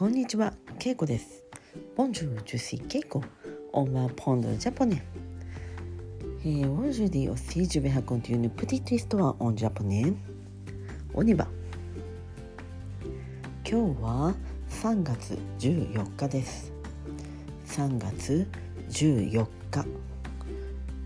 [0.00, 1.44] こんにちは、けいこです。
[1.94, 3.22] Bonjour, je suis けいこ。
[3.74, 5.04] On va apprendre japonais。
[6.42, 10.14] えー、 Aujourd'hui aussi je vais raconter une petite histoire en japonais。
[11.12, 11.46] On y va。
[13.62, 14.34] 今日は
[14.70, 16.72] 3月14日です。
[17.66, 18.48] 3月
[18.88, 19.84] 14日。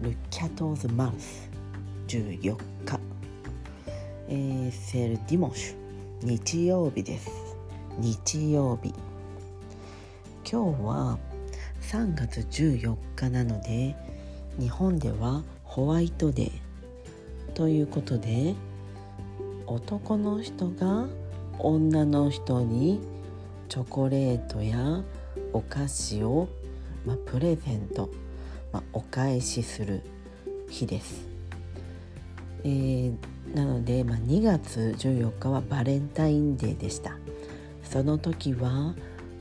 [0.02, 1.50] Le quatorze mars。
[2.06, 3.00] 14日。
[4.28, 5.76] えー、セルディモッシュ。
[6.22, 7.43] 日曜日です。
[7.98, 8.92] 日曜日
[10.50, 11.18] 今日は
[11.80, 13.94] 3月14日なので
[14.58, 18.54] 日本ではホワイトデーということで
[19.66, 21.06] 男の人が
[21.58, 23.00] 女の人に
[23.68, 25.02] チョコレートや
[25.52, 26.48] お菓子を、
[27.06, 28.10] まあ、プレゼント、
[28.72, 30.02] まあ、お返しする
[30.68, 31.26] 日です。
[32.64, 37.16] えーなので、まあ、2月14日はバレンタインデーでした。
[37.94, 38.92] その時は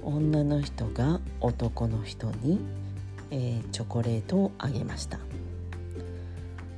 [0.03, 2.59] 女の人が男の人に、
[3.31, 5.17] えーチョコレートをあげました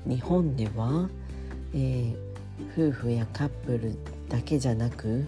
[0.05, 1.09] 日本では、
[1.73, 2.15] えー
[2.77, 3.97] 夫婦やカップル
[4.29, 5.27] だけじゃなく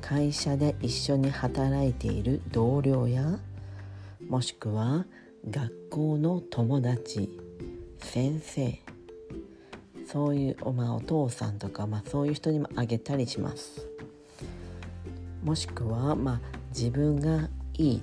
[0.00, 3.38] 会社で一緒に働いている同僚や
[4.26, 5.04] もしくは
[5.50, 7.28] 学校の友達
[7.98, 8.80] 先生
[10.06, 13.92] そういう、まあ、お父さんとか、まあ、そういう人にもあげたりします。
[15.42, 18.02] もしくは、まあ、自分がいい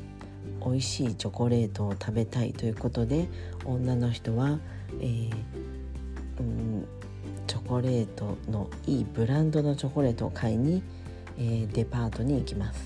[0.63, 3.27] 美味しいチョコレートを食べたいということで
[3.65, 4.59] 女の人は、
[4.99, 5.31] えー
[6.39, 6.87] うん、
[7.47, 10.83] チョコレートのいいブランドのチョコレートを買いに、
[11.37, 12.79] えーデパートに行きます。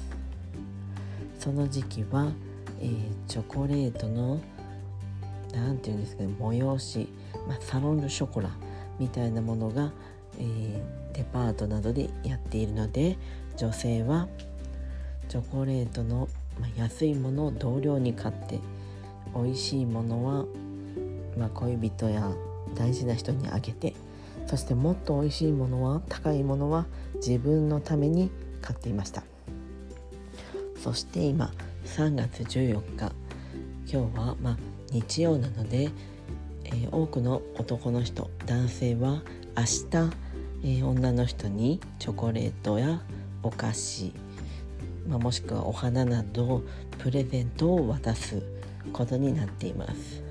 [1.39, 2.31] その時期は、
[2.79, 4.39] えーチョコレートの
[5.53, 7.07] なんていうんですかね催し、
[7.47, 8.49] まあ、サロンのショコラ
[8.99, 9.91] みたいなものが、
[10.39, 13.17] えーデパートなどでやっているので
[13.55, 14.27] 女性は
[15.29, 16.27] チョコレートの、
[16.59, 18.59] ま、安いものを同僚に買って
[19.35, 20.45] 美味しいものは、
[21.37, 22.31] まあ、恋人や
[22.75, 23.93] 大事な人にあげて
[24.47, 26.85] そしてもっと美味しいものは高いものは
[27.15, 29.23] 自分のために買っていました。
[30.83, 31.49] そして今
[31.85, 33.13] 3月14日
[33.89, 34.57] 今日はまあ
[34.91, 35.91] 日曜なので、
[36.65, 39.21] えー多くの男の人男性は
[39.55, 40.22] 明日、
[40.63, 43.01] えー女の人にチョコレートや
[43.43, 44.13] お菓子、
[45.07, 46.63] まあ、もしくはお花など
[46.99, 48.41] プレゼントを渡す
[48.93, 50.23] ことになっています。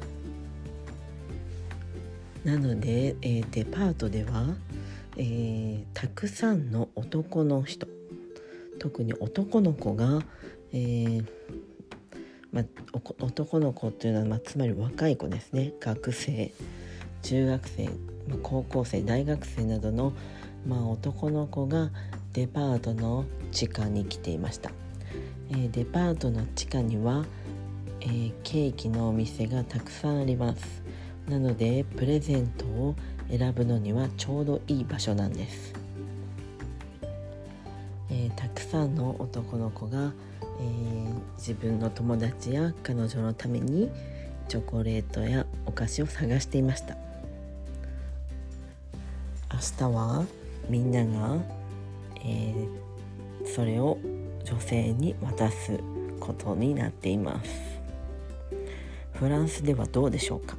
[2.44, 4.46] なので、えーデパートでは、
[5.16, 7.86] えーたくさんの男の人
[8.78, 10.22] 特に男の子が、
[10.72, 11.24] えー
[12.50, 12.64] まあ、
[13.20, 15.72] 男の子というのは、まあ、つまり若い子ですね。
[15.80, 16.52] 学生
[17.22, 17.88] 中学生、
[18.42, 20.12] 高校生大学生などの、
[20.66, 21.90] まあ、男の子が
[22.32, 24.70] デパートの地下に来ていました、
[25.50, 27.24] えーデパートの地下には、
[28.00, 30.82] えーケーキのお店がたくさんあります。
[31.28, 32.96] なのでプレゼントを
[33.28, 35.72] 選ぶのにはちょうどいい場所なんです、
[38.10, 40.12] えーたくさんの男の子が、
[40.60, 43.90] えー自分の友達や彼女のために
[44.48, 46.96] チョコレートやお菓子を探していました。
[49.62, 50.26] 日は
[50.68, 51.38] みんなが、
[52.24, 52.82] えー
[53.44, 53.98] それを
[54.44, 55.80] 女性に渡す
[56.20, 57.50] ことになっています。
[59.14, 60.56] フランスではどうでしょうか？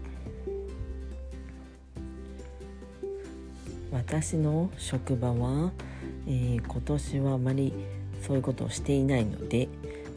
[3.92, 5.72] 私の職場は、
[6.28, 7.74] えー今年はあまり
[8.22, 9.70] そういうことをしていないので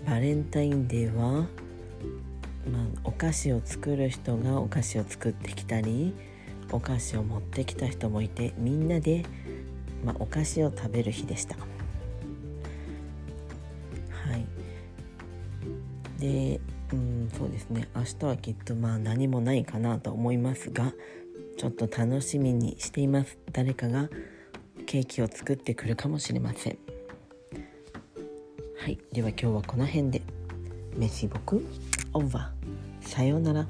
[0.07, 1.47] バレンタインデーは、まあ、
[3.05, 6.15] お菓子を作る人がお菓子を作ってきたり
[6.73, 9.25] お菓子を持ってきた人もいてみんなで、
[10.05, 11.57] まあ、お菓子を食べる日でした。
[11.57, 11.63] は
[14.37, 14.47] い。
[16.21, 16.61] で
[16.93, 17.89] うんそうですね。
[17.95, 20.93] 明日はきっとまあ何もないかなと思いますが
[21.57, 23.39] ちょっと楽しみにしています。
[23.53, 24.09] 誰かが
[24.87, 26.79] ケーキを作ってくるかもしれません。
[28.79, 28.99] はい。
[29.13, 30.23] では今日はこの辺で。
[30.97, 31.67] メシボク。
[32.15, 33.09] オーバー。
[33.09, 33.67] さようなら。